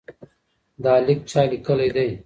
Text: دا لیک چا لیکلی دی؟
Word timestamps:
دا 0.83 0.93
لیک 1.05 1.19
چا 1.29 1.41
لیکلی 1.51 1.89
دی؟ 1.95 2.07